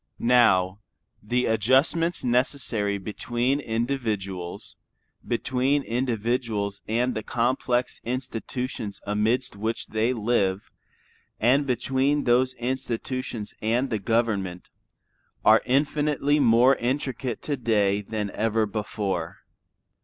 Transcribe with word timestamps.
Now, 0.17 0.79
the 1.21 1.45
adjustments 1.45 2.23
necessary 2.23 2.97
between 2.97 3.59
individuals, 3.59 4.75
between 5.27 5.83
individuals 5.83 6.81
and 6.87 7.13
the 7.13 7.21
complex 7.21 8.01
institutions 8.03 8.99
amidst 9.05 9.55
which 9.55 9.89
they 9.89 10.11
live, 10.11 10.71
and 11.39 11.67
between 11.67 12.23
those 12.23 12.53
institutions 12.55 13.53
and 13.61 13.91
the 13.91 13.99
government, 13.99 14.71
are 15.45 15.61
infinitely 15.67 16.39
more 16.39 16.75
intricate 16.77 17.43
to 17.43 17.55
day 17.55 18.01
than 18.01 18.31
ever 18.31 18.65
before. 18.65 19.41